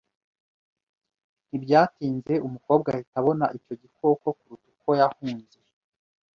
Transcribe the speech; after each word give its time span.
Ntibyatinze 1.47 2.33
umukobwa 2.47 2.87
ahita 2.93 3.15
abona 3.21 3.45
icyo 3.57 3.73
gikoko 3.81 4.25
kuruta 4.37 4.67
uko 4.73 4.89
yahunze. 4.99 5.57